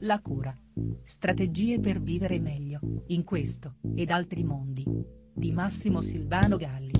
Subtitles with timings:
[0.00, 0.56] La cura.
[1.02, 4.84] Strategie per vivere meglio, in questo, ed altri mondi.
[5.34, 6.98] Di Massimo Silvano Galli.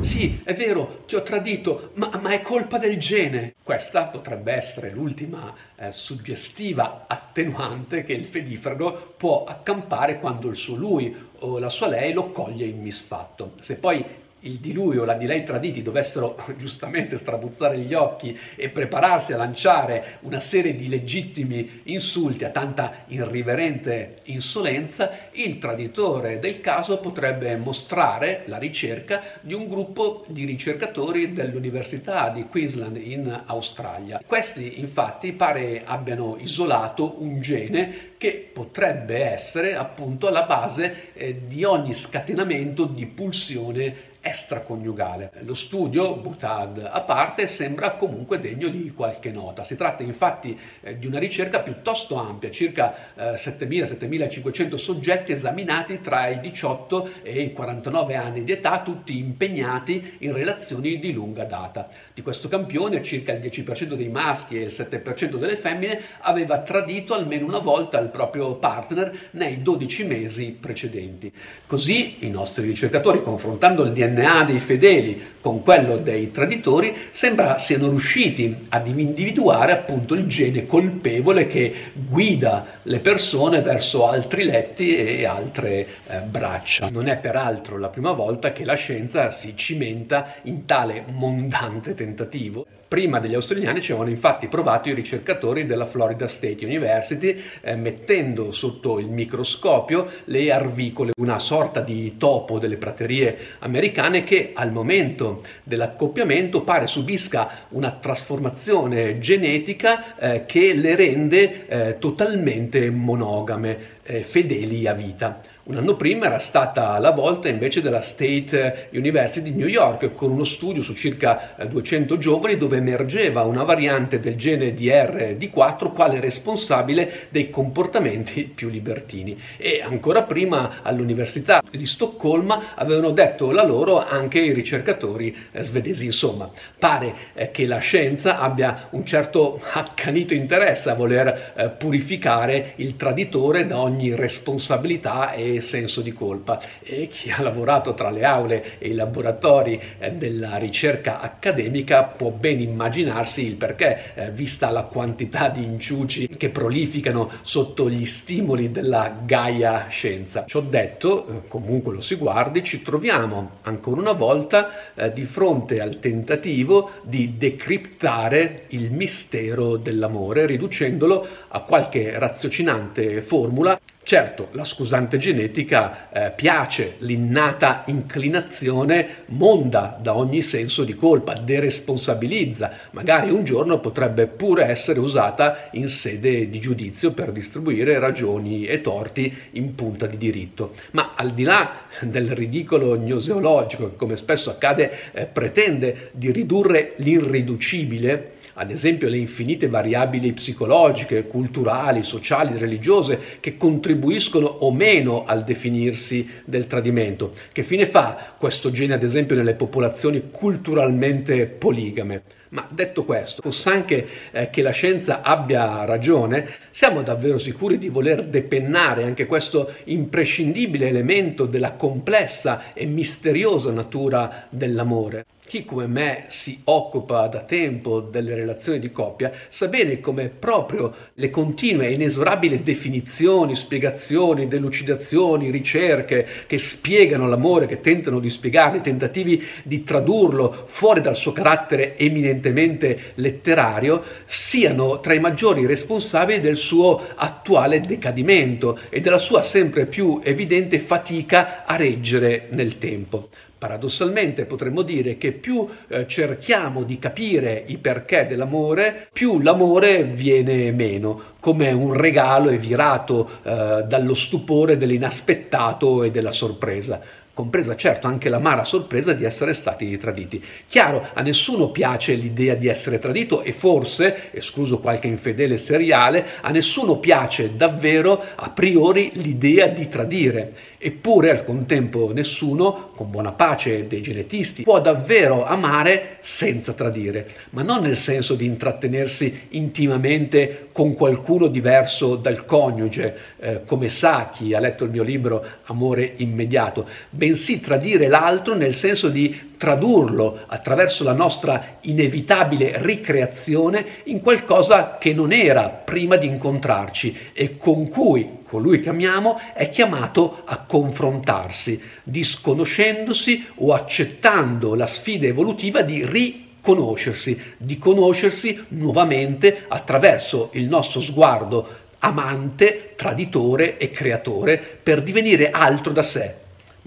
[0.00, 3.54] Sì, è vero, ti ho tradito, ma, ma è colpa del gene.
[3.62, 10.74] Questa potrebbe essere l'ultima eh, suggestiva attenuante che il fedifrago può accampare quando il suo
[10.76, 13.52] lui o la sua lei lo coglie in misfatto.
[13.60, 14.04] Se poi
[14.40, 19.32] il di lui o la di lei traditi dovessero giustamente strabuzzare gli occhi e prepararsi
[19.32, 26.98] a lanciare una serie di legittimi insulti a tanta irriverente insolenza, il traditore del caso
[26.98, 34.22] potrebbe mostrare la ricerca di un gruppo di ricercatori dell'Università di Queensland in Australia.
[34.24, 41.64] Questi infatti pare abbiano isolato un gene che potrebbe essere appunto alla base eh, di
[41.64, 45.32] ogni scatenamento di pulsione extraconiugale.
[45.40, 49.64] Lo studio, Butad a parte, sembra comunque degno di qualche nota.
[49.64, 56.28] Si tratta infatti eh, di una ricerca piuttosto ampia, circa eh, 7.000-7.500 soggetti esaminati tra
[56.28, 61.88] i 18 e i 49 anni di età, tutti impegnati in relazioni di lunga data.
[62.12, 67.14] Di questo campione circa il 10% dei maschi e il 7% delle femmine aveva tradito
[67.14, 71.32] almeno una volta il proprio partner nei 12 mesi precedenti.
[71.66, 77.56] Così i nostri ricercatori, confrontando il DNA DNA dei fedeli con quello dei traditori, sembra
[77.58, 84.96] siano riusciti ad individuare appunto il gene colpevole che guida le persone verso altri letti
[84.96, 86.90] e altre eh, braccia.
[86.90, 92.66] Non è peraltro la prima volta che la scienza si cimenta in tale mondante tentativo.
[92.90, 98.50] Prima degli australiani ci avevano infatti provato i ricercatori della Florida State University eh, mettendo
[98.50, 105.42] sotto il microscopio le arvicole, una sorta di topo delle praterie americane che al momento
[105.62, 114.88] dell'accoppiamento pare subisca una trasformazione genetica eh, che le rende eh, totalmente monogame, eh, fedeli
[114.88, 115.40] a vita.
[115.62, 120.30] Un anno prima era stata la volta invece della State University di New York con
[120.30, 127.26] uno studio su circa 200 giovani dove emergeva una variante del gene DR4 quale responsabile
[127.28, 129.38] dei comportamenti più libertini.
[129.58, 136.06] E ancora prima all'Università di Stoccolma avevano detto la loro anche i ricercatori eh, svedesi.
[136.06, 142.72] Insomma, pare eh, che la scienza abbia un certo accanito interesse a voler eh, purificare
[142.76, 148.24] il traditore da ogni responsabilità e senso di colpa e chi ha lavorato tra le
[148.24, 154.70] aule e i laboratori eh, della ricerca accademica può ben immaginarsi il perché, eh, vista
[154.70, 160.44] la quantità di inciuci che prolificano sotto gli stimoli della gaia scienza.
[160.46, 164.70] Ciò detto, eh, comunque lo si guardi, ci troviamo ancora una volta
[165.12, 174.48] di fronte al tentativo di decriptare il mistero dell'amore, riducendolo a qualche raziocinante formula Certo,
[174.52, 183.30] la scusante genetica eh, piace, l'innata inclinazione monda da ogni senso di colpa, deresponsabilizza, magari
[183.30, 189.32] un giorno potrebbe pure essere usata in sede di giudizio per distribuire ragioni e torti
[189.52, 190.72] in punta di diritto.
[190.92, 196.94] Ma al di là del ridicolo gnoseologico che come spesso accade eh, pretende di ridurre
[196.96, 205.44] l'irriducibile, ad esempio le infinite variabili psicologiche, culturali, sociali, religiose che contribuiscono o meno al
[205.44, 207.32] definirsi del tradimento.
[207.52, 212.22] Che fine fa questo gene, ad esempio, nelle popolazioni culturalmente poligame?
[212.50, 217.88] Ma detto questo, fosse anche eh, che la scienza abbia ragione, siamo davvero sicuri di
[217.88, 225.24] voler depennare anche questo imprescindibile elemento della complessa e misteriosa natura dell'amore?
[225.46, 230.94] Chi come me si occupa da tempo delle relazioni di coppia sa bene come proprio
[231.14, 238.78] le continue e inesorabili definizioni, spiegazioni, delucidazioni, ricerche che spiegano l'amore, che tentano di spiegarlo,
[238.78, 246.40] i tentativi di tradurlo fuori dal suo carattere eminentemente letterario, siano tra i maggiori responsabili
[246.40, 253.28] del suo attuale decadimento e della sua sempre più evidente fatica a reggere nel tempo.
[253.60, 260.72] Paradossalmente potremmo dire che più eh, cerchiamo di capire i perché dell'amore, più l'amore viene
[260.72, 267.02] meno, come un regalo evirato eh, dallo stupore dell'inaspettato e della sorpresa
[267.40, 270.44] compresa certo anche l'amara sorpresa di essere stati traditi.
[270.66, 276.50] Chiaro, a nessuno piace l'idea di essere tradito e forse, escluso qualche infedele seriale, a
[276.50, 280.52] nessuno piace davvero a priori l'idea di tradire
[280.82, 287.60] Eppure al contempo nessuno, con buona pace dei genetisti, può davvero amare senza tradire, ma
[287.60, 294.54] non nel senso di intrattenersi intimamente con qualcuno diverso dal coniuge, eh, come sa chi
[294.54, 297.29] ha letto il mio libro Amore immediato, bensì
[297.60, 305.32] tradire l'altro nel senso di tradurlo attraverso la nostra inevitabile ricreazione in qualcosa che non
[305.32, 313.46] era prima di incontrarci e con cui colui che amiamo è chiamato a confrontarsi, disconoscendosi
[313.56, 321.68] o accettando la sfida evolutiva di riconoscersi, di conoscersi nuovamente attraverso il nostro sguardo
[322.00, 326.34] amante, traditore e creatore per divenire altro da sé,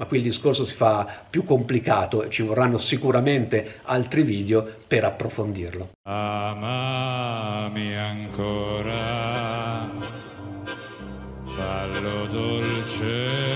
[0.03, 5.05] ma qui il discorso si fa più complicato e ci vorranno sicuramente altri video per
[5.05, 5.91] approfondirlo.
[6.03, 9.89] Amami ancora,
[11.45, 13.52] fallo dolce